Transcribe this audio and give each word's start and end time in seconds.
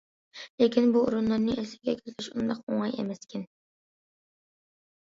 لېكىن 0.63 0.89
بۇ 0.95 1.03
ئورۇنلارنى 1.07 1.59
ئەسلىگە 1.59 1.95
كەلتۈرۈش 2.01 2.31
ئۇنداق 2.33 2.65
ئوڭاي 2.75 2.99
ئەمەسكەن. 2.99 3.49